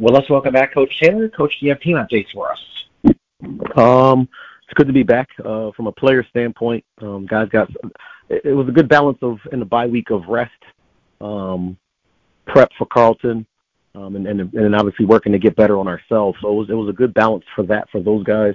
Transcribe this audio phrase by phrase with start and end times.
[0.00, 1.28] Well, let's welcome back Coach Taylor.
[1.28, 2.58] Coach, do you have team updates for us?
[3.76, 4.30] Um,
[4.64, 5.28] it's good to be back.
[5.44, 7.68] Uh, from a player standpoint, um, guys got
[8.30, 10.52] it, was a good balance of in the bye week of rest,
[11.20, 11.76] um,
[12.46, 13.44] prep for Carleton,
[13.94, 16.38] um, and, and and obviously working to get better on ourselves.
[16.40, 18.54] So it was it was a good balance for that for those guys.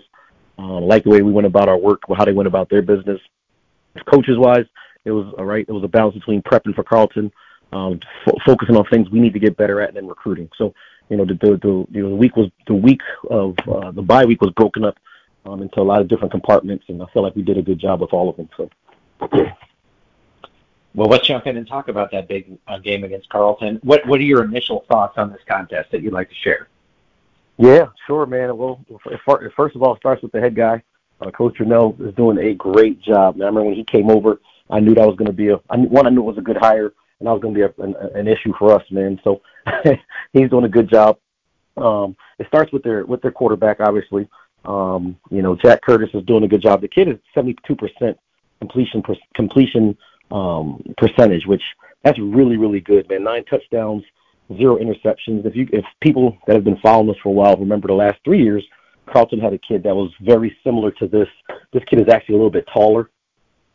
[0.58, 3.22] Uh, like the way we went about our work, how they went about their business.
[4.12, 4.66] Coaches wise,
[5.04, 5.66] it was all right.
[5.68, 7.32] It was a balance between prepping for Carleton,
[7.72, 10.50] um, f- focusing on things we need to get better at, and then recruiting.
[10.58, 10.74] So
[11.10, 14.02] you know the the, the you know the week was the week of uh, the
[14.02, 14.98] bye week was broken up
[15.46, 17.80] um, into a lot of different compartments, and I feel like we did a good
[17.80, 18.50] job with all of them.
[18.58, 18.70] So.
[20.96, 23.82] Well, let's jump in and talk about that big uh, game against Carleton.
[23.84, 26.70] What What are your initial thoughts on this contest that you'd like to share?
[27.58, 28.56] Yeah, sure, man.
[28.56, 28.80] Well,
[29.26, 30.84] first of all, it starts with the head guy.
[31.22, 33.36] Uh, Coach Journell is doing a great job.
[33.36, 35.58] Now, I remember when he came over, I knew that was going to be a
[35.58, 36.08] one.
[36.08, 37.96] I knew it was a good hire, and that was going to be a, an,
[38.16, 39.20] an issue for us, man.
[39.24, 39.42] So
[40.34, 41.18] he's doing a good job.
[41.78, 44.28] Um, it starts with their with their quarterback, obviously.
[44.66, 46.82] Um, you know, Jack Curtis is doing a good job.
[46.82, 48.16] The kid is 72%
[48.60, 49.98] completion per, completion
[50.32, 51.62] um, percentage, which
[52.04, 53.24] that's really really good, man.
[53.24, 54.04] Nine touchdowns,
[54.58, 55.46] zero interceptions.
[55.46, 58.20] If you if people that have been following us for a while remember the last
[58.24, 58.64] three years,
[59.12, 61.28] Carleton had a kid that was very similar to this.
[61.74, 63.10] This kid is actually a little bit taller.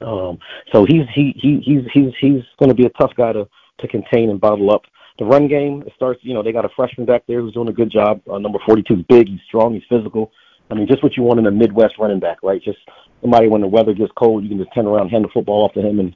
[0.00, 0.38] Um,
[0.72, 3.46] so he's he he he's he's he's going to be a tough guy to
[3.81, 4.83] to contain and bottle up.
[5.19, 6.20] The run game it starts.
[6.23, 8.20] You know they got a freshman back there who's doing a good job.
[8.31, 9.28] Uh, number 42 is big.
[9.28, 9.75] He's strong.
[9.75, 10.33] He's physical.
[10.70, 12.62] I mean, just what you want in a Midwest running back, right?
[12.62, 12.78] Just
[13.20, 15.75] somebody when the weather gets cold, you can just turn around, hand the football off
[15.75, 16.14] to him, and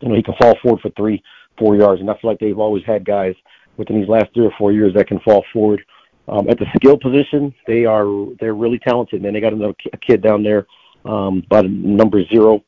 [0.00, 1.22] you know he can fall forward for three,
[1.58, 2.00] four yards.
[2.00, 3.34] And I feel like they've always had guys
[3.76, 5.82] within these last three or four years that can fall forward.
[6.28, 8.06] Um, at the skill position, they are
[8.38, 9.74] they're really talented, and they got another
[10.06, 10.66] kid down there
[11.04, 12.64] um, by the number zero.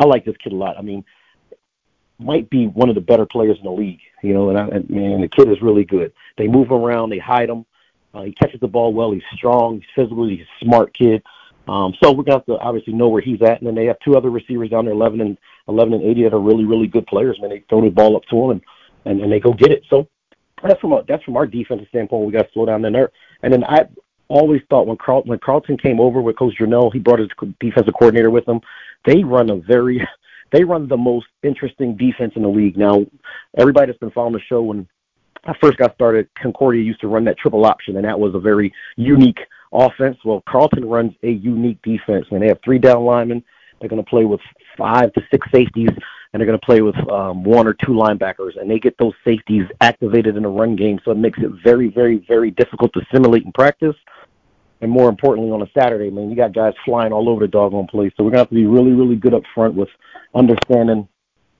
[0.00, 0.76] I like this kid a lot.
[0.78, 1.04] I mean,
[2.18, 4.50] might be one of the better players in the league, you know.
[4.50, 6.12] And I, and man, the kid is really good.
[6.38, 7.64] They move him around, they hide him.
[8.14, 9.12] Uh, he catches the ball well.
[9.12, 9.76] He's strong.
[9.76, 10.26] He's physical.
[10.26, 11.22] He's a smart kid.
[11.68, 13.98] Um, so we're gonna have to obviously know where he's at, and then they have
[14.00, 15.36] two other receivers down there, 11 and
[15.68, 17.38] 11 and 80, that are really really good players.
[17.40, 18.62] Man, they throw the ball up to him and
[19.06, 19.84] and, and they go get it.
[19.88, 20.08] So
[20.62, 22.26] that's from a, that's from our defensive standpoint.
[22.26, 23.10] We got to slow down there.
[23.42, 23.86] And then I
[24.28, 27.28] always thought when Carl when Carleton came over with Coach Journell, he brought his
[27.60, 28.60] defensive coordinator with him.
[29.04, 30.06] They run a very
[30.52, 32.76] they run the most interesting defense in the league.
[32.76, 33.04] Now,
[33.56, 34.88] everybody that's been following the show when
[35.44, 38.40] I first got started, Concordia used to run that triple option, and that was a
[38.40, 39.38] very unique
[39.72, 40.16] offense.
[40.24, 43.44] Well, Carleton runs a unique defense, and they have three down linemen.
[43.80, 44.40] They're going to play with
[44.76, 45.90] five to six safeties,
[46.32, 49.12] and they're going to play with um, one or two linebackers, and they get those
[49.24, 53.00] safeties activated in the run game, so it makes it very, very, very difficult to
[53.12, 53.94] simulate in practice.
[54.80, 57.86] And more importantly, on a Saturday, man, you got guys flying all over the doggone
[57.86, 58.12] place.
[58.16, 59.88] So we're gonna have to be really, really good up front with
[60.34, 61.08] understanding,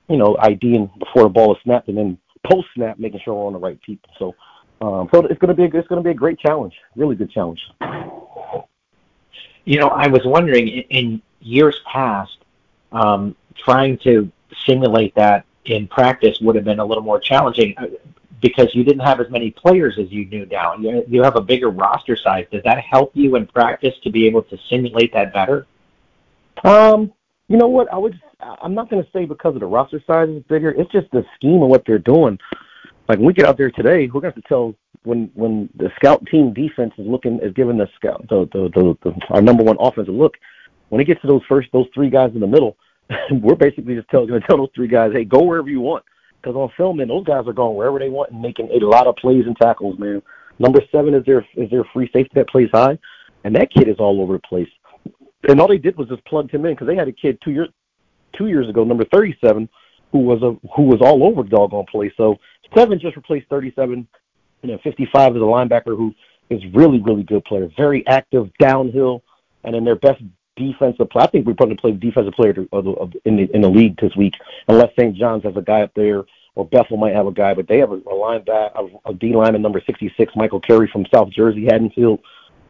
[0.09, 3.47] you know, IDing before the ball is snapped, and then post snap, making sure we're
[3.47, 4.11] on the right people.
[4.19, 4.35] So,
[4.81, 7.61] um, so it's gonna be a, it's gonna be a great challenge, really good challenge.
[9.65, 12.37] You know, I was wondering in years past,
[12.93, 14.31] um, trying to
[14.65, 17.75] simulate that in practice would have been a little more challenging
[18.41, 20.75] because you didn't have as many players as you knew now.
[20.77, 22.47] You, you have a bigger roster size.
[22.51, 25.67] Does that help you in practice to be able to simulate that better?
[26.65, 27.13] Um,
[27.49, 27.93] you know what?
[27.93, 28.21] I would.
[28.41, 30.71] I'm not going to say because of the roster size is bigger.
[30.71, 32.39] It's just the scheme of what they're doing.
[33.09, 35.69] Like when we get out there today, we're going to have to tell when when
[35.77, 39.41] the scout team defense is looking is giving the scout the the, the, the our
[39.41, 40.35] number one offensive look.
[40.89, 42.77] When it gets to those first those three guys in the middle,
[43.31, 46.05] we're basically just tell, going to tell those three guys, hey, go wherever you want.
[46.47, 49.09] Because on film, man, those guys are going wherever they want and making a lot
[49.09, 50.23] of plays and tackles, man.
[50.61, 52.97] Number seven is their is their free safety that plays high,
[53.43, 54.69] and that kid is all over the place.
[55.49, 57.51] And all they did was just plug him in because they had a kid two
[57.51, 57.69] years
[58.39, 59.69] two years ago, number 37,
[60.13, 62.13] who was a who was all over the doggone place.
[62.17, 62.37] So
[62.77, 64.07] seven just replaced 37,
[64.63, 66.15] and then 55 is a linebacker who
[66.49, 69.25] is really really good player, very active downhill,
[69.65, 70.23] and then their best
[70.57, 71.23] defensive play.
[71.23, 74.17] I think we're probably play defensive player of of, in the in the league this
[74.17, 74.35] week,
[74.69, 75.17] unless St.
[75.17, 76.25] John's has a guy up there
[76.57, 79.35] or Bethel might have a guy, but they have a, a linebacker, a, a D
[79.35, 82.21] lineman number 66, Michael Carey from South Jersey, Haddonfield.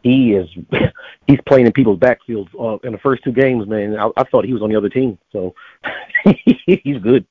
[0.03, 0.47] He is
[1.27, 3.97] he's playing in people's backfields uh, in the first two games, man.
[3.97, 5.55] I, I thought he was on the other team, so
[6.65, 7.25] he's good.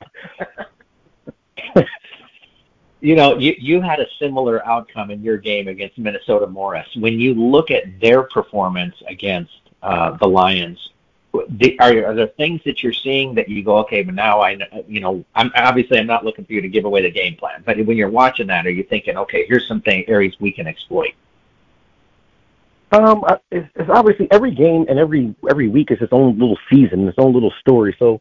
[3.00, 6.88] you know, you you had a similar outcome in your game against Minnesota Morris.
[6.96, 9.52] When you look at their performance against
[9.82, 10.90] the Lions.
[11.80, 14.56] Are, are there things that you're seeing that you go, okay, but now I,
[14.88, 17.62] you know, I'm obviously I'm not looking for you to give away the game plan,
[17.66, 20.66] but when you're watching that, are you thinking, okay, here's some thing, areas we can
[20.66, 21.12] exploit?
[22.92, 27.06] Um, it's, it's obviously every game and every every week is its own little season,
[27.06, 27.94] its own little story.
[27.98, 28.20] So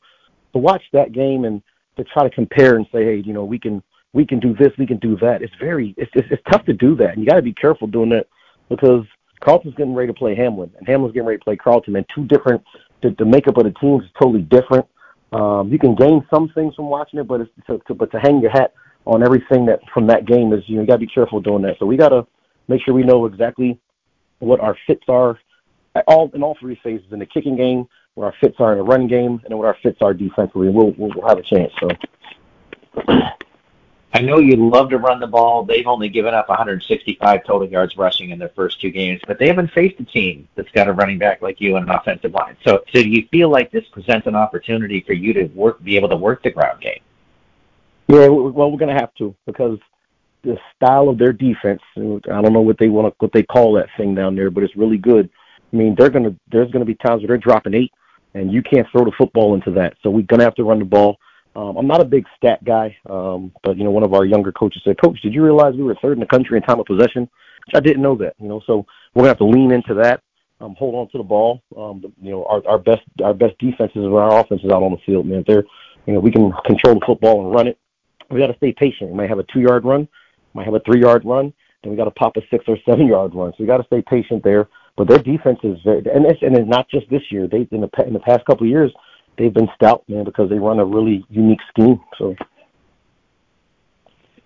[0.53, 1.61] to watch that game and
[1.97, 3.81] to try to compare and say, hey, you know, we can
[4.11, 5.41] we can do this, we can do that.
[5.41, 7.87] It's very, it's it's, it's tough to do that, and you got to be careful
[7.87, 8.27] doing that
[8.67, 9.05] because
[9.45, 12.25] Carleton's getting ready to play Hamline, and Hamline's getting ready to play Carleton, and two
[12.25, 12.63] different.
[13.03, 14.85] The, the makeup of the teams is totally different.
[15.31, 18.19] Um, you can gain some things from watching it, but it's to, to, but to
[18.19, 18.73] hang your hat
[19.05, 21.61] on everything that from that game is you, know, you got to be careful doing
[21.63, 21.75] that.
[21.77, 22.25] So we got to
[22.67, 23.79] make sure we know exactly
[24.39, 25.37] what our fits are
[26.07, 28.83] all in all three phases in the kicking game, where our fits are in the
[28.83, 30.67] run game, and then what our fits are defensively.
[30.67, 31.71] And we'll we'll have a chance.
[31.79, 31.87] So.
[34.15, 35.65] I know you love to run the ball.
[35.65, 39.47] They've only given up 165 total yards rushing in their first two games, but they
[39.47, 42.55] haven't faced a team that's got a running back like you and an offensive line.
[42.63, 45.97] So, so do you feel like this presents an opportunity for you to work, be
[45.97, 47.01] able to work the ground game?
[48.07, 49.79] Yeah, well, we're going to have to because
[50.45, 51.81] the style of their defense.
[51.97, 54.63] I don't know what they want to, what they call that thing down there, but
[54.63, 55.29] it's really good.
[55.73, 57.91] I mean, they're gonna there's gonna be times where they're dropping eight,
[58.33, 59.95] and you can't throw the football into that.
[60.03, 61.17] So we're gonna have to run the ball.
[61.55, 64.51] Um, I'm not a big stat guy, um, but you know, one of our younger
[64.51, 66.85] coaches said, "Coach, did you realize we were third in the country in time of
[66.85, 67.29] possession?"
[67.65, 68.35] Which I didn't know that.
[68.39, 70.21] You know, so we're gonna have to lean into that.
[70.61, 71.61] Um, hold on to the ball.
[71.75, 74.97] Um, you know, our, our best our best defenses and our offenses out on the
[75.05, 75.43] field, man.
[75.47, 75.63] They're
[76.05, 77.79] you know we can control the football and run it.
[78.29, 79.11] We got to stay patient.
[79.11, 80.07] We might have a two yard run,
[80.53, 81.53] might have a three yard run,
[81.85, 83.51] then we got to pop a six or seven yard run.
[83.51, 84.67] So we got to stay patient there.
[84.97, 87.47] But their defense is very, and it's, and it's not just this year.
[87.47, 88.91] They in the in the past couple of years,
[89.37, 91.99] they've been stout, man, because they run a really unique scheme.
[92.17, 92.35] So.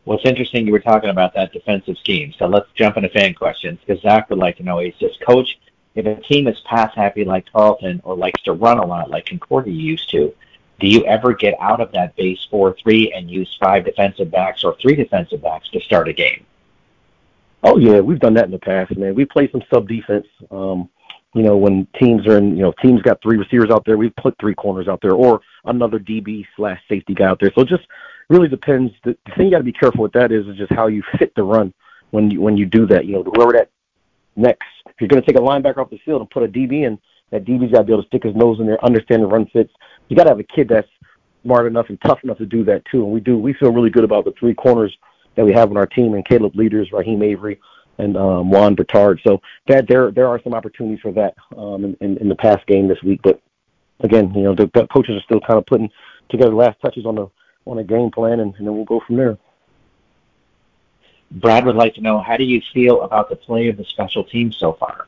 [0.06, 2.33] Well, it's interesting you were talking about that defensive scheme.
[2.38, 4.80] So let's jump into fan questions because Zach would like to know.
[4.80, 5.59] He says, Coach,
[5.95, 9.25] if a team is pass happy like Carleton or likes to run a lot like
[9.27, 10.33] Concordia used to,
[10.80, 14.63] do you ever get out of that base 4 3 and use five defensive backs
[14.63, 16.45] or three defensive backs to start a game?
[17.63, 19.13] Oh yeah, we've done that in the past, man.
[19.13, 20.27] We play some sub defense.
[20.50, 20.89] Um,
[21.33, 24.15] you know, when teams are in, you know, teams got three receivers out there, we've
[24.15, 27.51] put three corners out there, or another DB slash safety guy out there.
[27.53, 27.83] So it just
[28.29, 28.91] really depends.
[29.03, 31.33] The, thing you got to be careful with that is, is just how you fit
[31.35, 31.73] the run
[32.11, 33.05] when you when you do that.
[33.05, 33.69] You know, whoever that
[34.35, 36.83] next, if you're going to take a linebacker off the field and put a DB
[36.85, 36.97] in,
[37.31, 39.45] that DB's got to be able to stick his nose in there, understand the run
[39.53, 39.71] fits.
[40.07, 40.87] You got to have a kid that's
[41.43, 43.03] smart enough and tough enough to do that too.
[43.03, 43.37] And we do.
[43.37, 44.95] We feel really good about the three corners
[45.35, 47.59] that we have on our team, and Caleb Leaders, Raheem Avery,
[47.99, 49.21] and um, Juan Bertard.
[49.23, 52.65] So that there there are some opportunities for that um, in, in, in the past
[52.65, 53.21] game this week.
[53.21, 53.39] But
[53.99, 55.91] again, you know, the, the coaches are still kind of putting
[56.29, 57.27] together last touches on the
[57.65, 59.37] on a game plan, and, and then we'll go from there.
[61.31, 64.23] Brad would like to know how do you feel about the play of the special
[64.23, 65.05] teams so far?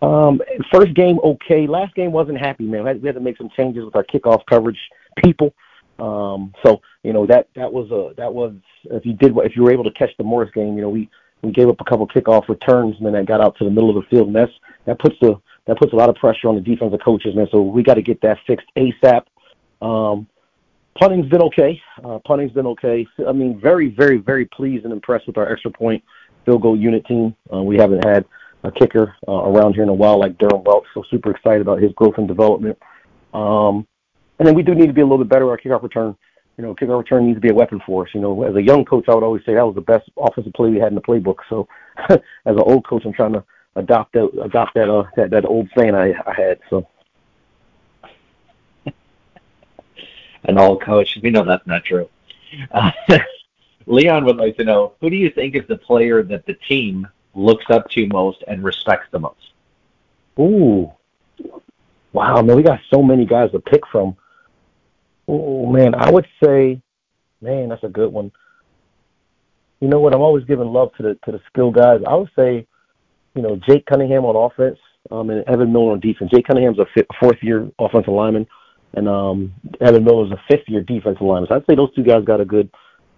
[0.00, 0.40] Um,
[0.72, 1.66] first game okay.
[1.66, 2.84] Last game wasn't happy, man.
[2.84, 4.78] We had, we had to make some changes with our kickoff coverage
[5.22, 5.54] people.
[5.98, 9.64] Um, so you know that that was a that was if you did if you
[9.64, 11.10] were able to catch the Morris game, you know we
[11.42, 13.90] we gave up a couple kickoff returns and then that got out to the middle
[13.90, 14.52] of the field and that's
[14.86, 17.46] that puts the that puts a lot of pressure on the defensive coaches, man.
[17.52, 19.24] So we got to get that fixed ASAP.
[19.82, 20.26] Um,
[20.98, 21.80] punting's been okay.
[22.02, 23.06] Uh, punting's been okay.
[23.26, 26.02] I mean, very, very, very pleased and impressed with our extra point
[26.46, 27.36] field goal unit team.
[27.52, 28.24] Uh, we haven't had
[28.64, 31.82] a kicker uh, around here in a while like Durham Welch, so super excited about
[31.82, 32.78] his growth and development.
[33.34, 33.86] Um,
[34.38, 36.16] and then we do need to be a little bit better at our kickoff return.
[36.58, 38.12] You know, kickoff return needs to be a weapon for us.
[38.12, 40.52] You know, as a young coach, I would always say that was the best offensive
[40.52, 41.36] play we had in the playbook.
[41.48, 41.68] So,
[42.08, 43.44] as an old coach, I'm trying to
[43.76, 46.58] adopt that adopt that uh, that, that old saying I, I had.
[46.68, 46.86] So.
[50.44, 52.08] An old coach, we know that's not true.
[52.70, 52.90] Uh,
[53.86, 57.06] Leon would like to know who do you think is the player that the team
[57.34, 59.52] looks up to most and respects the most?
[60.38, 60.90] Ooh,
[62.12, 64.16] wow, man, we got so many guys to pick from.
[65.28, 66.80] Oh man, I would say,
[67.42, 68.32] man, that's a good one.
[69.80, 70.14] You know what?
[70.14, 72.00] I'm always giving love to the to the skill guys.
[72.08, 72.66] I would say,
[73.34, 74.78] you know, Jake Cunningham on offense,
[75.10, 76.30] um, and Evan Miller on defense.
[76.34, 78.46] Jake Cunningham's a fifth, fourth year offensive lineman,
[78.94, 81.48] and um, Evan Miller's a fifth year defensive lineman.
[81.48, 82.70] So I'd say those two guys got a good,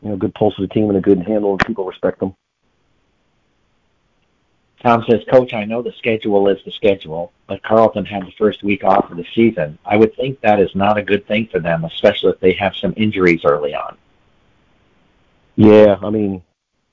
[0.02, 2.34] you know, good pulse of the team and a good handle, and people respect them.
[4.82, 8.62] Tom says, Coach, I know the schedule is the schedule, but Carleton had the first
[8.62, 9.78] week off of the season.
[9.84, 12.74] I would think that is not a good thing for them, especially if they have
[12.74, 13.98] some injuries early on.
[15.56, 16.42] Yeah, I mean,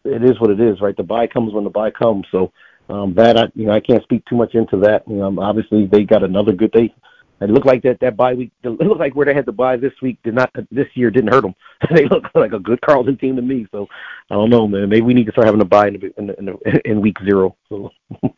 [0.04, 0.98] it is what it is, right?
[0.98, 2.26] The bye comes when the bye comes.
[2.30, 2.52] So
[2.90, 5.08] um, that I, you know, I can't speak too much into that.
[5.08, 6.94] You know, obviously they got another good day.
[7.40, 8.52] It looked like that that bye week.
[8.64, 11.32] It looked like where they had the bye this week did not this year didn't
[11.32, 11.56] hurt them.
[11.92, 13.68] they look like a good Carleton team to me.
[13.72, 13.88] So
[14.32, 14.90] I don't know, man.
[14.90, 17.56] Maybe we need to start having a bye in in, in, in week zero.
[17.70, 17.92] So.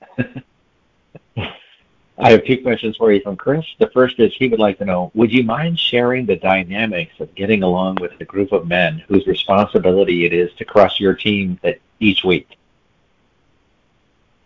[2.22, 3.66] I have two questions for you from Chris.
[3.80, 7.34] The first is he would like to know, would you mind sharing the dynamics of
[7.34, 11.58] getting along with a group of men whose responsibility it is to crush your team
[11.64, 12.58] that each week?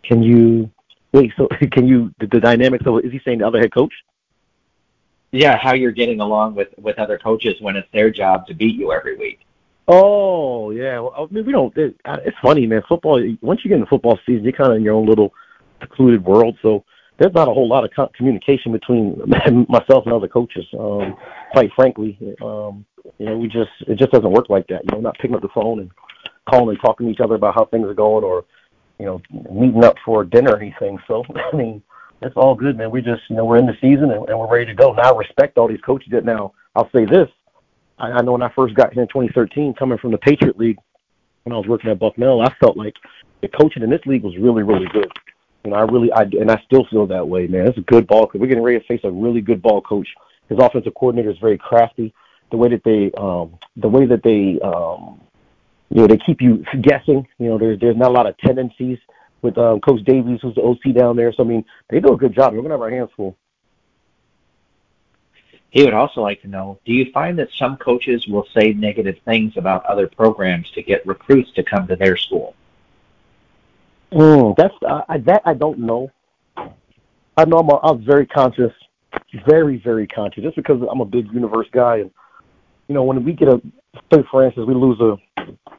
[0.04, 0.70] Can you
[1.14, 1.34] wait?
[1.36, 3.94] So can you the, the dynamics of is he saying the other head coach?
[5.34, 8.76] Yeah, how you're getting along with with other coaches when it's their job to beat
[8.76, 9.40] you every week.
[9.88, 11.76] Oh yeah, well, I mean we don't.
[11.76, 12.84] It, it's funny, man.
[12.88, 13.22] Football.
[13.42, 15.34] Once you get in the football season, you're kind of in your own little
[15.82, 16.56] secluded world.
[16.62, 16.86] So
[17.18, 19.20] there's not a whole lot of co- communication between
[19.70, 20.66] myself and other coaches.
[20.78, 21.18] Um,
[21.52, 22.86] quite frankly, um,
[23.18, 24.84] you know, we just it just doesn't work like that.
[24.84, 25.92] You know, not picking up the phone and
[26.48, 28.46] calling and talking to each other about how things are going, or
[29.00, 29.22] you know,
[29.52, 31.00] meeting up for dinner or anything.
[31.08, 31.24] So
[31.54, 31.82] I mean,
[32.24, 32.90] that's all good, man.
[32.90, 34.94] We just you know we're in the season and, and we're ready to go.
[34.94, 36.54] Now I respect all these coaches that now.
[36.76, 37.30] I'll say this:
[38.00, 40.78] I, I know when I first got here in 2013, coming from the Patriot League,
[41.44, 42.96] when I was working at Bucknell, I felt like
[43.42, 45.12] the coaching in this league was really, really good.
[45.66, 47.68] And I really, I and I still feel that way, man.
[47.68, 48.30] It's a good ball.
[48.34, 50.08] We're getting ready to face a really good ball coach.
[50.50, 52.14] His offensive coordinator is very crafty.
[52.52, 55.22] The way that they, um, the way that they, um,
[55.90, 57.28] you know, they keep you guessing.
[57.40, 59.00] You know, there's there's not a lot of tendencies
[59.44, 61.32] with um, Coach Davies, who's the OC down there.
[61.34, 62.54] So I mean, they do a good job.
[62.54, 63.38] We're gonna have our hands full.
[65.70, 69.18] He would also like to know, do you find that some coaches will say negative
[69.26, 72.56] things about other programs to get recruits to come to their school?
[74.12, 76.12] Mm, that's uh, I, that I don't know.
[76.56, 78.72] I know I'm, a, I'm very conscious,
[79.48, 82.12] very very conscious, just because I'm a big universe guy, and
[82.88, 83.60] you know when we get a,
[84.14, 85.18] say for instance, we lose a,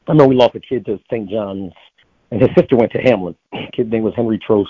[0.08, 1.30] I know we lost a kid to St.
[1.30, 1.72] John's,
[2.34, 3.36] and his sister went to Hamline.
[3.72, 4.66] Kid name was Henry Trost.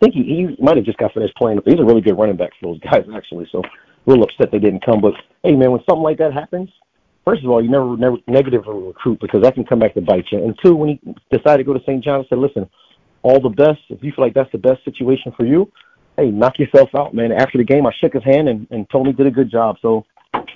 [0.00, 1.60] I think he, he might have just got finished playing.
[1.64, 3.48] He's a really good running back for those guys actually.
[3.50, 3.62] So
[4.06, 5.00] little upset they didn't come.
[5.00, 6.68] But hey, man, when something like that happens,
[7.24, 10.26] first of all, you never never negatively recruit because that can come back to bite
[10.30, 10.44] you.
[10.44, 12.04] And two, when he decided to go to St.
[12.04, 12.68] John's, I said, listen,
[13.22, 13.80] all the best.
[13.88, 15.72] If you feel like that's the best situation for you,
[16.16, 17.32] hey, knock yourself out, man.
[17.32, 19.50] After the game, I shook his hand and, and told him he did a good
[19.50, 19.76] job.
[19.80, 20.04] So,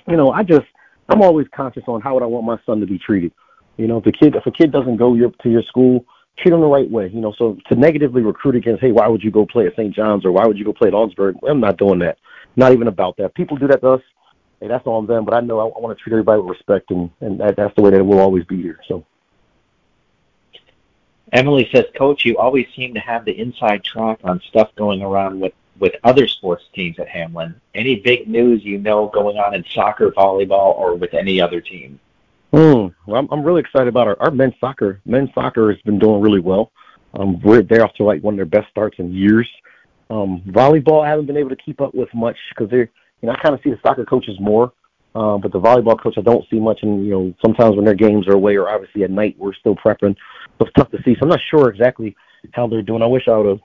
[0.07, 0.67] you know, I just
[1.09, 3.33] I'm always conscious on how would I want my son to be treated.
[3.77, 6.05] You know, if the kid if a kid doesn't go your, to your school,
[6.37, 7.09] treat them the right way.
[7.09, 9.93] You know, so to negatively recruit against, hey, why would you go play at St.
[9.93, 11.37] John's or why would you go play at Augsburg?
[11.47, 12.17] I'm not doing that.
[12.55, 13.33] Not even about that.
[13.33, 14.01] People do that to us.
[14.59, 15.25] Hey, that's on them.
[15.25, 17.75] But I know I, I want to treat everybody with respect, and and that, that's
[17.75, 18.79] the way that it will always be here.
[18.87, 19.05] So.
[21.31, 25.39] Emily says, Coach, you always seem to have the inside track on stuff going around
[25.39, 27.55] with, with other sports teams at Hamline.
[27.73, 31.99] Any big news you know going on in soccer, volleyball, or with any other team?
[32.53, 35.01] Mm, I'm, I'm really excited about our, our men's soccer.
[35.05, 36.71] Men's soccer has been doing really well.
[37.15, 39.49] Um, we're they're off to like one of their best starts in years.
[40.09, 42.89] Um, volleyball, I haven't been able to keep up with much because they're,
[43.21, 44.71] you know, I kind of see the soccer coaches more,
[45.15, 46.79] um, but the volleyball coach I don't see much.
[46.83, 49.75] And you know, sometimes when their games are away or obviously at night, we're still
[49.75, 50.15] prepping.
[50.59, 51.15] So it's tough to see.
[51.15, 52.15] So I'm not sure exactly
[52.51, 53.01] how they're doing.
[53.01, 53.59] I wish I would have,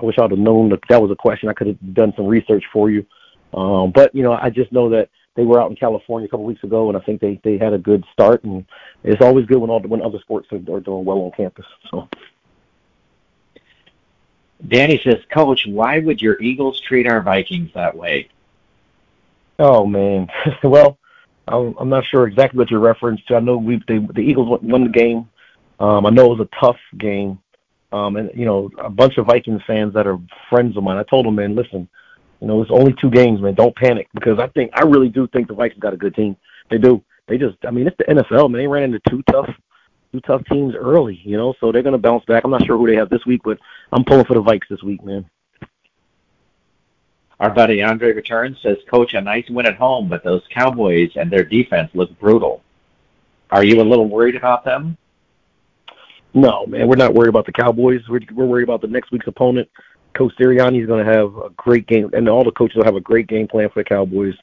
[0.00, 1.48] I wish I would have known that that was a question.
[1.48, 3.06] I could have done some research for you.
[3.54, 6.46] Um, but you know, I just know that they were out in California a couple
[6.46, 8.42] weeks ago, and I think they they had a good start.
[8.44, 8.64] And
[9.04, 11.66] it's always good when all when other sports are, are doing well on campus.
[11.90, 12.08] So.
[14.66, 18.30] Danny says, Coach, why would your Eagles treat our Vikings that way?
[19.58, 20.28] Oh man,
[20.62, 20.98] well,
[21.46, 23.36] I'm I'm not sure exactly what you're referring to.
[23.36, 25.28] I know we they, the Eagles won the game.
[25.78, 27.38] Um, I know it was a tough game,
[27.92, 30.18] um, and you know a bunch of Vikings fans that are
[30.50, 30.96] friends of mine.
[30.96, 31.88] I told them, man, listen,
[32.40, 33.54] you know it's only two games, man.
[33.54, 36.36] Don't panic because I think I really do think the Vikings got a good team.
[36.70, 37.02] They do.
[37.28, 38.60] They just, I mean, it's the NFL, man.
[38.60, 39.50] They ran into two tough
[40.12, 42.44] two tough teams early, you know, so they're going to bounce back.
[42.44, 43.58] I'm not sure who they have this week, but
[43.92, 45.28] I'm pulling for the Vikes this week, man.
[47.38, 51.30] Our buddy Andre returns says, Coach, a nice win at home, but those Cowboys and
[51.30, 52.62] their defense look brutal.
[53.50, 54.96] Are you a little worried about them?
[56.32, 58.00] No, man, we're not worried about the Cowboys.
[58.08, 59.68] We're, we're worried about the next week's opponent.
[60.16, 62.96] Coach Sirianni is going to have a great game, and all the coaches will have
[62.96, 64.34] a great game plan for the Cowboys.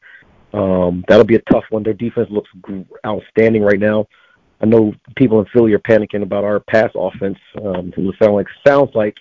[0.53, 1.83] Um, that'll be a tough one.
[1.83, 2.49] Their defense looks
[3.05, 4.07] outstanding right now.
[4.61, 7.37] I know people in Philly are panicking about our pass offense.
[7.57, 9.15] Um, it sound like sounds like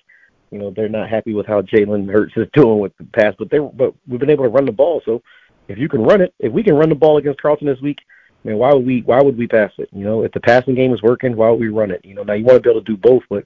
[0.50, 3.50] you know they're not happy with how Jalen Hurts is doing with the pass, but
[3.50, 5.00] they but we've been able to run the ball.
[5.04, 5.22] So
[5.68, 7.98] if you can run it, if we can run the ball against Carleton this week,
[8.44, 9.88] I mean, why would we why would we pass it?
[9.92, 12.04] You know, if the passing game is working, why would we run it?
[12.04, 13.44] You know, now you want to be able to do both, but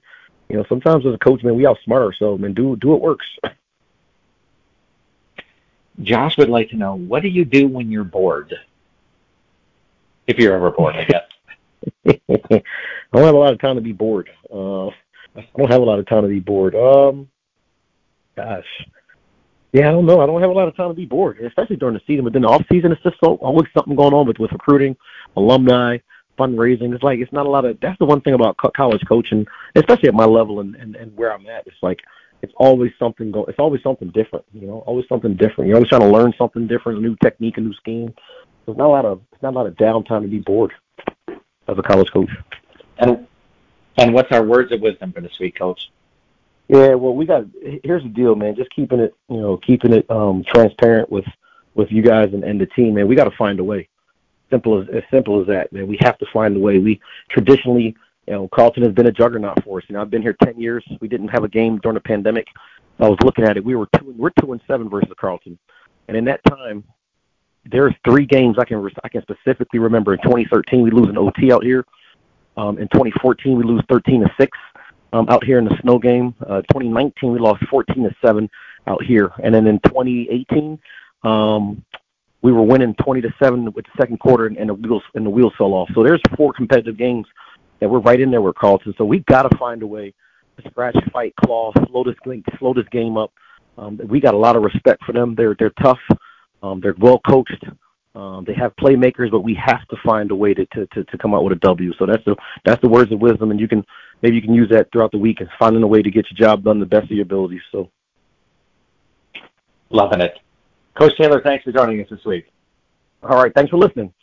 [0.49, 2.53] you know, sometimes as a coach, man, we outsmart ourselves, man.
[2.53, 3.25] Do do it works.
[6.01, 8.53] Josh would like to know what do you do when you're bored?
[10.27, 11.23] If you're ever bored, I guess.
[12.07, 12.63] I
[13.13, 14.29] don't have a lot of time to be bored.
[14.51, 16.75] Uh, I don't have a lot of time to be bored.
[16.75, 17.29] Um,
[18.35, 18.65] gosh,
[19.73, 20.21] yeah, I don't know.
[20.21, 22.23] I don't have a lot of time to be bored, especially during the season.
[22.23, 24.95] But then the off season, it's just so always something going on with with recruiting,
[25.35, 25.97] alumni,
[26.37, 26.93] fundraising.
[26.93, 27.79] It's like it's not a lot of.
[27.79, 31.15] That's the one thing about co- college coaching, especially at my level and, and and
[31.15, 31.67] where I'm at.
[31.67, 31.99] It's like
[32.41, 33.45] it's always something go.
[33.45, 34.45] It's always something different.
[34.53, 35.67] You know, always something different.
[35.67, 38.13] You're always trying to learn something different, a new technique, a new scheme.
[38.65, 39.21] There's not a lot of.
[39.33, 40.73] It's not a lot of downtime to be bored
[41.29, 42.29] as a college coach.
[42.99, 43.27] And
[43.97, 45.91] and what's our words of wisdom for this week, Coach?
[46.67, 47.45] Yeah, well, we got
[47.83, 48.55] here's the deal, man.
[48.55, 51.25] Just keeping it, you know, keeping it um, transparent with
[51.75, 53.07] with you guys and, and the team, man.
[53.07, 53.87] We got to find a way.
[54.49, 55.87] Simple as as simple as that, man.
[55.87, 56.77] We have to find a way.
[56.77, 57.95] We traditionally,
[58.27, 59.85] you know, Carleton has been a juggernaut for us.
[59.87, 60.85] You know, I've been here ten years.
[61.01, 62.47] We didn't have a game during the pandemic.
[62.99, 63.65] I was looking at it.
[63.65, 64.13] We were two.
[64.17, 65.59] We're two and seven versus Carleton,
[66.07, 66.83] and in that time,
[67.71, 70.13] there's three games I can I can specifically remember.
[70.13, 71.85] In 2013, we lose an OT out here.
[72.55, 74.57] Um, in 2014, we lose 13 to six
[75.13, 76.33] um, out here in the snow game.
[76.41, 78.49] Uh, 2019, we lost 14 to seven
[78.87, 80.79] out here, and then in 2018,
[81.23, 81.83] um,
[82.41, 85.29] we were winning 20 to seven with the second quarter, and, the wheels and the
[85.29, 85.89] wheels fell off.
[85.95, 87.25] So there's four competitive games
[87.79, 88.93] that we're right in there with Carleton.
[88.97, 90.13] So we've got to find a way
[90.57, 92.15] to scratch, fight, claw, slow this
[92.59, 93.31] slow this game up.
[93.77, 95.35] Um, we got a lot of respect for them.
[95.35, 95.99] They're they're tough.
[96.63, 97.63] Um, they're well coached.
[98.15, 101.17] Um, they have playmakers, but we have to find a way to, to, to, to
[101.19, 101.93] come out with a W.
[101.99, 103.85] So that's the that's the words of wisdom, and you can
[104.23, 106.49] maybe you can use that throughout the week and finding a way to get your
[106.49, 107.61] job done the best of your abilities.
[107.71, 107.91] So,
[109.91, 110.39] loving it,
[110.97, 111.41] Coach Taylor.
[111.41, 112.51] Thanks for joining us this week.
[113.21, 114.13] All right, thanks for listening.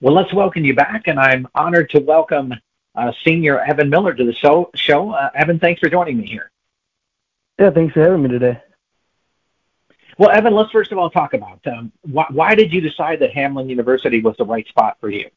[0.00, 2.54] Well, let's welcome you back, and I'm honored to welcome
[2.94, 4.70] uh, Senior Evan Miller to the show.
[4.74, 5.10] show.
[5.10, 6.50] Uh, Evan, thanks for joining me here.
[7.58, 8.60] Yeah, thanks for having me today.
[10.18, 13.32] Well, Evan, let's first of all talk about um, why, why did you decide that
[13.32, 15.30] Hamline University was the right spot for you?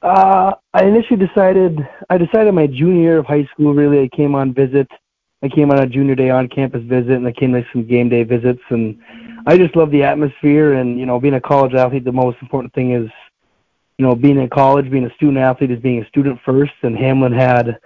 [0.00, 3.74] Uh, I initially decided I decided my junior year of high school.
[3.74, 4.88] Really, I came on visit.
[5.42, 8.08] I came on a junior day on campus visit, and I came to some game
[8.08, 8.98] day visits, and
[9.46, 10.74] I just love the atmosphere.
[10.74, 13.08] And you know, being a college athlete, the most important thing is,
[13.98, 16.72] you know, being in college, being a student athlete is being a student first.
[16.82, 17.78] And Hamline had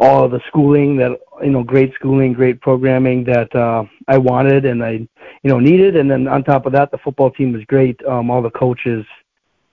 [0.00, 1.12] all the schooling that
[1.42, 5.08] you know great schooling great programming that uh i wanted and i you
[5.44, 8.40] know needed and then on top of that the football team was great um all
[8.40, 9.04] the coaches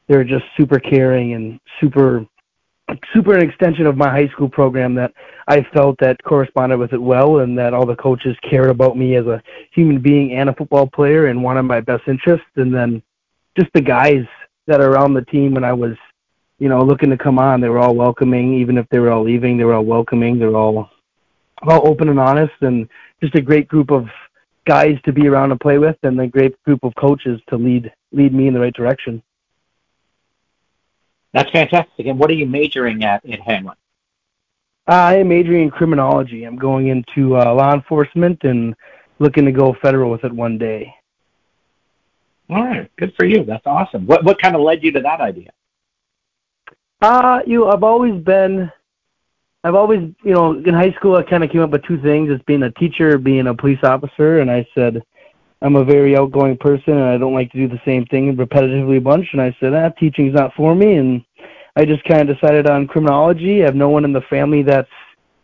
[0.07, 2.25] they're just super caring and super
[3.13, 5.11] super an extension of my high school program that
[5.47, 9.15] i felt that corresponded with it well and that all the coaches cared about me
[9.15, 9.41] as a
[9.71, 13.03] human being and a football player and wanted my best interest and then
[13.59, 14.25] just the guys
[14.67, 15.97] that are around the team when i was
[16.59, 17.61] you know, looking to come on.
[17.61, 19.57] They were all welcoming, even if they were all leaving.
[19.57, 20.39] They were all welcoming.
[20.39, 20.89] They were all
[21.63, 22.87] all open and honest, and
[23.21, 24.07] just a great group of
[24.65, 27.91] guys to be around and play with, and a great group of coaches to lead
[28.11, 29.21] lead me in the right direction.
[31.33, 32.07] That's fantastic.
[32.07, 33.75] And what are you majoring at in Hamline?
[34.87, 36.45] I am majoring in criminology.
[36.45, 38.73] I'm going into uh, law enforcement and
[39.19, 40.93] looking to go federal with it one day.
[42.49, 43.43] All right, good for you.
[43.43, 44.05] That's awesome.
[44.05, 45.49] What what kind of led you to that idea?
[47.01, 48.71] Uh, you know, I've always been,
[49.63, 52.31] I've always, you know, in high school I kind of came up with two things:
[52.31, 54.39] as being a teacher, being a police officer.
[54.39, 55.03] And I said,
[55.61, 58.97] I'm a very outgoing person, and I don't like to do the same thing repetitively
[58.97, 59.29] a bunch.
[59.33, 60.95] And I said, ah, teaching's not for me.
[60.95, 61.25] And
[61.75, 63.63] I just kind of decided on criminology.
[63.63, 64.89] I have no one in the family that's,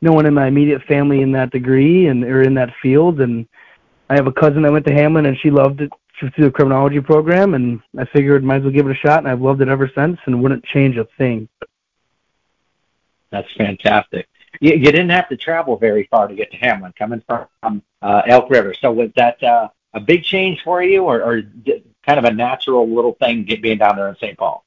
[0.02, 3.22] no one in my immediate family in that degree and or in that field.
[3.22, 3.48] And
[4.10, 7.02] I have a cousin that went to Hamline and she loved it through the criminology
[7.02, 9.68] program, and I figured might as well give it a shot, and I've loved it
[9.68, 11.50] ever since, and wouldn't change a thing.
[13.32, 14.28] That's fantastic.
[14.60, 17.84] You, you didn't have to travel very far to get to Hamline, coming from um,
[18.02, 18.74] uh, Elk River.
[18.80, 21.42] So was that uh, a big change for you, or, or
[22.06, 24.38] kind of a natural little thing being down there in St.
[24.38, 24.66] Paul?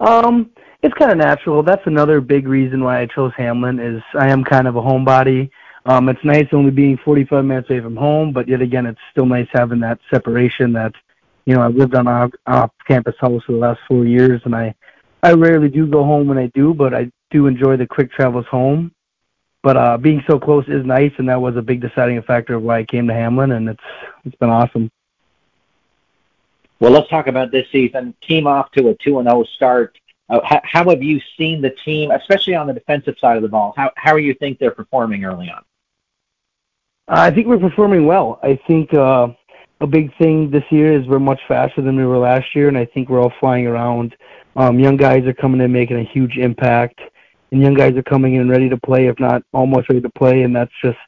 [0.00, 0.50] Um,
[0.82, 1.62] it's kind of natural.
[1.62, 5.50] That's another big reason why I chose Hamline Is I am kind of a homebody.
[5.86, 9.26] Um, it's nice only being 45 minutes away from home, but yet again, it's still
[9.26, 10.72] nice having that separation.
[10.72, 10.94] That
[11.44, 14.74] you know, I've lived on a off-campus house for the last four years, and I
[15.22, 18.46] I rarely do go home when I do, but I do enjoy the quick travels
[18.46, 18.92] home.
[19.64, 22.62] But uh, being so close is nice, and that was a big deciding factor of
[22.62, 23.82] why I came to Hamline, and it's
[24.26, 24.90] it's been awesome.
[26.80, 28.14] Well, let's talk about this season.
[28.20, 29.98] Team off to a two and zero oh start.
[30.28, 33.48] Uh, how, how, have you seen the team, especially on the defensive side of the
[33.48, 33.72] ball?
[33.74, 35.64] How how do you think they're performing early on?
[37.08, 38.40] I think we're performing well.
[38.42, 39.28] I think uh,
[39.80, 42.76] a big thing this year is we're much faster than we were last year, and
[42.76, 44.14] I think we're all flying around.
[44.56, 47.00] Um, young guys are coming in making a huge impact,
[47.54, 50.42] and young guys are coming in ready to play, if not almost ready to play,
[50.42, 50.98] and that's just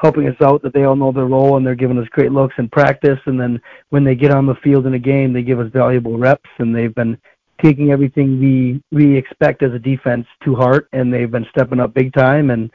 [0.00, 2.54] helping us out that they all know their role and they're giving us great looks
[2.58, 5.58] in practice and then when they get on the field in a game they give
[5.58, 7.16] us valuable reps and they've been
[7.62, 11.94] taking everything we we expect as a defense to heart and they've been stepping up
[11.94, 12.70] big time and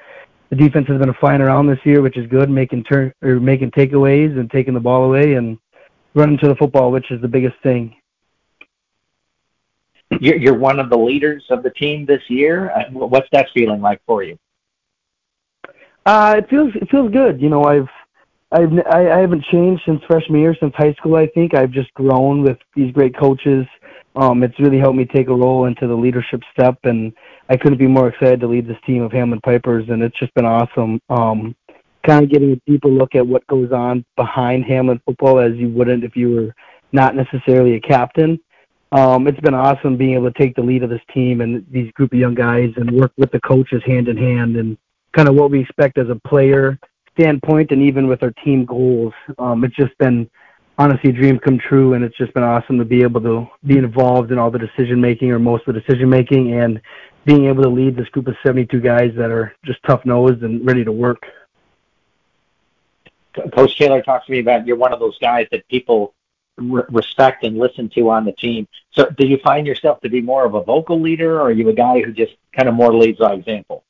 [0.52, 3.72] the defense has been flying around this year, which is good, making turn or making
[3.72, 5.58] takeaways and taking the ball away and
[6.14, 7.96] running to the football, which is the biggest thing.
[10.20, 12.72] You're, one of the leaders of the team this year.
[12.72, 14.38] Uh, what's that feeling like for you?
[16.06, 17.42] Uh, it feels it feels good.
[17.42, 17.90] You know, I've
[18.52, 21.16] I've I, I haven't changed since freshman year, since high school.
[21.16, 23.66] I think I've just grown with these great coaches.
[24.16, 27.14] Um, it's really helped me take a role into the leadership step, and
[27.50, 30.34] I couldn't be more excited to lead this team of Hamline Pipers, and it's just
[30.34, 31.00] been awesome.
[31.10, 31.56] Um,
[32.06, 35.70] kind of getting a deeper look at what goes on behind Hamline football as you
[35.70, 36.56] wouldn't if you were
[36.92, 38.40] not necessarily a captain.
[38.92, 41.92] Um, it's been awesome being able to take the lead of this team and these
[41.94, 44.78] group of young guys and work with the coaches hand in hand and
[45.14, 46.78] kind of what we expect as a player
[47.14, 49.14] standpoint and even with our team goals.
[49.40, 50.30] Um, it's just been
[50.78, 53.78] honestly a dream come true and it's just been awesome to be able to be
[53.78, 56.82] involved in all the decision making or most of the decision making and
[57.24, 60.66] being able to lead this group of 72 guys that are just tough nosed and
[60.66, 61.24] ready to work.
[63.56, 66.14] Coach Taylor talks to me about you're one of those guys that people
[66.58, 68.68] respect and listen to on the team.
[68.92, 71.70] So, do you find yourself to be more of a vocal leader, or are you
[71.70, 73.84] a guy who just kind of more leads by example?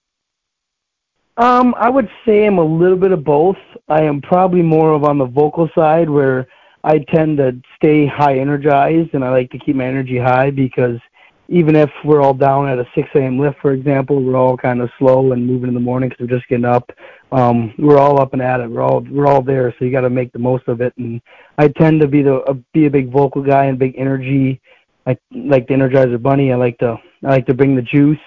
[1.38, 3.58] Um, I would say I'm a little bit of both.
[3.88, 6.48] I am probably more of on the vocal side where
[6.84, 11.00] I tend to stay high energized and I like to keep my energy high because
[11.48, 13.40] even if we're all down at a 6 a.m.
[13.40, 16.38] lift, for example, we're all kind of slow and moving in the morning because we're
[16.38, 16.92] just getting up.
[17.32, 18.70] Um, we're all up and at it.
[18.70, 20.94] We're all we're all there, so you got to make the most of it.
[20.98, 21.22] And
[21.58, 24.60] I tend to be the uh, be a big vocal guy and big energy.
[25.08, 26.52] I like the Energizer Bunny.
[26.52, 28.20] I like to I like to bring the juice,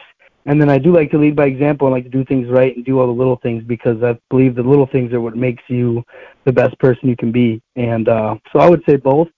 [0.46, 2.74] and then I do like to lead by example and like to do things right
[2.74, 5.62] and do all the little things because I believe the little things are what makes
[5.68, 6.02] you
[6.44, 7.60] the best person you can be.
[7.76, 9.28] And uh, so I would say both.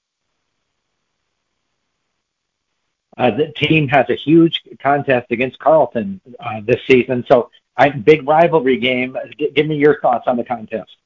[3.18, 8.26] Uh, the team has a huge contest against Carleton uh, this season, so I, big
[8.26, 9.16] rivalry game.
[9.38, 10.96] G- give me your thoughts on the contest.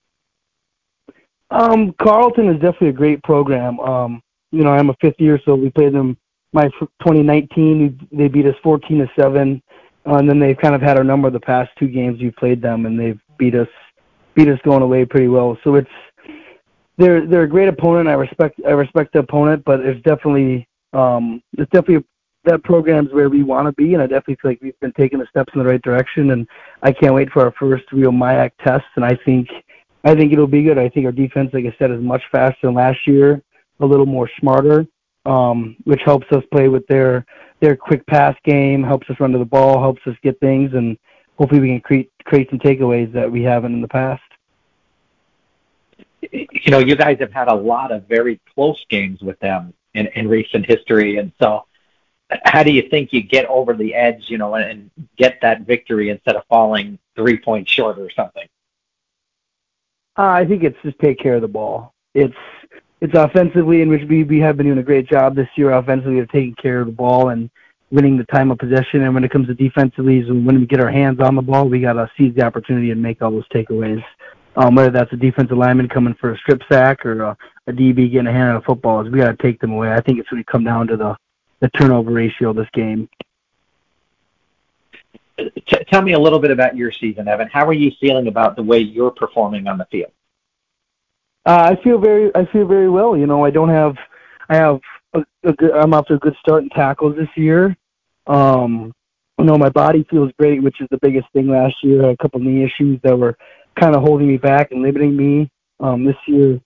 [1.50, 3.80] Um, Carleton is definitely a great program.
[3.80, 6.16] Um, you know, I'm a fifth year, so we played them
[6.52, 8.08] my 2019.
[8.12, 9.62] They beat us 14 to seven,
[10.06, 12.62] uh, and then they've kind of had our number the past two games we played
[12.62, 13.68] them, and they've beat us
[14.34, 15.58] beat us going away pretty well.
[15.64, 15.90] So it's
[16.96, 18.08] they're they're a great opponent.
[18.08, 22.04] I respect I respect the opponent, but it's definitely um, it's definitely
[22.44, 25.18] that program's where we want to be, and I definitely feel like we've been taking
[25.18, 26.30] the steps in the right direction.
[26.30, 26.46] And
[26.82, 28.86] I can't wait for our first real MIAC test.
[28.96, 29.48] And I think
[30.04, 30.78] I think it'll be good.
[30.78, 33.42] I think our defense, like I said, is much faster than last year,
[33.80, 34.86] a little more smarter,
[35.26, 37.26] um, which helps us play with their
[37.60, 40.96] their quick pass game, helps us run to the ball, helps us get things, and
[41.38, 44.22] hopefully we can create create some takeaways that we haven't in the past
[46.32, 50.06] you know, you guys have had a lot of very close games with them in,
[50.08, 51.64] in recent history, and so
[52.44, 56.08] how do you think you get over the edge, you know, and, get that victory
[56.08, 58.46] instead of falling three points short or something?
[60.18, 61.92] Uh, I think it's just take care of the ball.
[62.14, 62.34] It's
[63.00, 66.18] it's offensively in which we we have been doing a great job this year offensively
[66.18, 67.50] of taking care of the ball and
[67.90, 69.02] winning the time of possession.
[69.02, 71.80] And when it comes to defensively, when we get our hands on the ball, we
[71.80, 74.02] got to seize the opportunity and make all those takeaways
[74.56, 78.10] um, whether that's a defensive lineman coming for a strip sack or a, a DB
[78.10, 79.92] getting a hand on a football, is we got to take them away.
[79.92, 81.16] I think it's going to come down to the
[81.60, 83.08] the turnover ratio of this game.
[85.38, 87.48] T- tell me a little bit about your season, Evan.
[87.48, 90.12] How are you feeling about the way you're performing on the field?
[91.46, 93.16] Uh, I feel very, I feel very well.
[93.16, 93.96] You know, I don't have,
[94.48, 94.80] I have
[95.14, 97.76] a, a good, I'm off to a good start in tackles this year.
[98.26, 98.92] Um,
[99.38, 102.02] you know, my body feels great, which is the biggest thing last year.
[102.02, 103.38] I had a couple knee issues that were
[103.78, 105.50] kind of holding me back and limiting me.
[105.80, 106.60] Um, this year,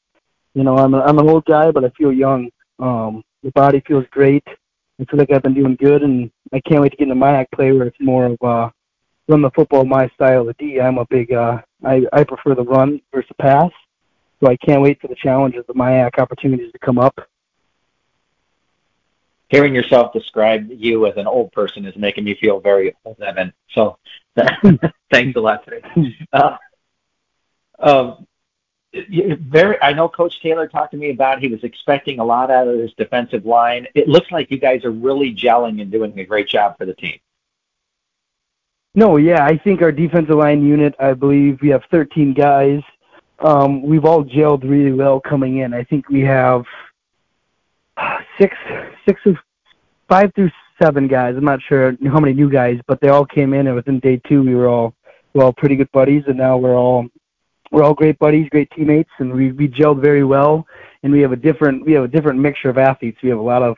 [0.55, 2.51] you know, I'm a, I'm an old guy, but I feel young.
[2.81, 4.45] Um, the body feels great.
[5.01, 7.47] I feel like I've been doing good, and I can't wait to get into MIAC
[7.55, 8.71] play where it's more of uh,
[9.29, 10.81] run the football my style of D.
[10.81, 13.71] I'm a big, uh, I, I prefer the run versus the pass,
[14.41, 17.19] so I can't wait for the challenges, of the MIAC opportunities to come up.
[19.49, 23.53] Hearing yourself describe you as an old person is making me feel very old, Evan.
[23.73, 23.99] So
[25.13, 25.69] thanks a lot.
[26.33, 26.57] Uh,
[27.79, 28.27] um,
[29.41, 32.69] very, I know Coach Taylor talked to me about he was expecting a lot out
[32.69, 33.87] of his defensive line.
[33.95, 36.95] It looks like you guys are really gelling and doing a great job for the
[36.95, 37.19] team.
[38.95, 42.81] No, yeah, I think our defensive line unit, I believe we have 13 guys.
[43.41, 45.75] Um, we've all gelled really well coming in.
[45.75, 46.65] I think we have
[48.39, 48.57] six,
[49.07, 49.37] six of
[50.09, 51.35] five through seven guys.
[51.37, 54.21] I'm not sure how many new guys, but they all came in, and within day
[54.29, 54.95] two, we were all
[55.33, 57.09] we were all pretty good buddies, and now we're all
[57.75, 60.65] we're all great buddies, great teammates, and we we gelled very well.
[61.03, 63.19] And we have a different we have a different mixture of athletes.
[63.21, 63.77] We have a lot of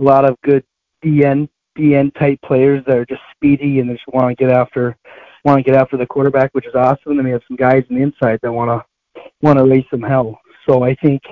[0.00, 0.64] a lot of good
[1.04, 4.96] DN DN type players that are just speedy and they just want to get after
[5.44, 7.18] want to get after the quarterback, which is awesome.
[7.18, 10.02] And we have some guys on the inside that want to want to raise some
[10.02, 10.40] hell.
[10.68, 11.22] So I think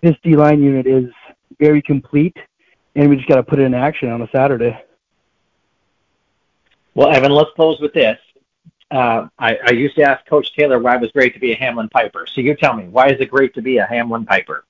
[0.00, 1.10] this D line unit is
[1.58, 2.36] very complete,
[2.94, 4.80] and we just got to put it in action on a Saturday.
[6.94, 8.18] Well, Evan, let's close with this
[8.90, 11.56] uh, I, I used to ask Coach Taylor why it was great to be a
[11.56, 12.26] Hamline Piper.
[12.26, 14.64] So you tell me, why is it great to be a Hamline Piper?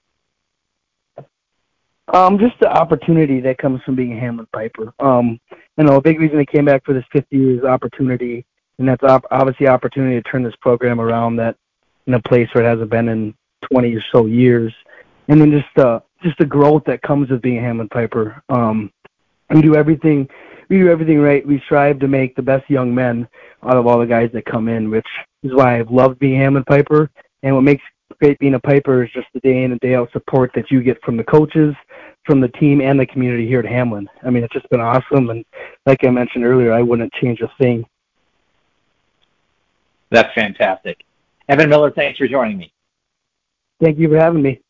[2.13, 4.93] Um, just the opportunity that comes from being a Hamline Piper.
[4.99, 5.39] Um,
[5.77, 8.45] you know, a big reason they came back for this fifth year is opportunity,
[8.79, 11.57] and that's op- obviously opportunity to turn this program around that
[12.07, 13.35] in a place where it hasn't been in
[13.71, 14.73] 20 or so years,
[15.29, 18.43] and then just uh, just the growth that comes with being a Hamline Piper.
[18.49, 18.91] Um,
[19.51, 20.29] we do everything
[20.69, 21.47] we do everything right.
[21.47, 23.27] We strive to make the best young men
[23.63, 25.07] out of all the guys that come in, which
[25.43, 27.11] is why I've loved being Hamline Piper.
[27.43, 27.83] And what makes
[28.21, 30.83] great being a Piper is just the day in and day out support that you
[30.83, 31.75] get from the coaches,
[32.25, 34.07] from the team, and the community here at Hamline.
[34.25, 35.31] I mean, it's just been awesome.
[35.31, 35.45] And
[35.87, 37.85] like I mentioned earlier, I wouldn't change a thing.
[40.11, 41.03] That's fantastic.
[41.49, 42.73] Evan Miller, thanks for joining me.
[43.81, 44.61] Thank you for having me.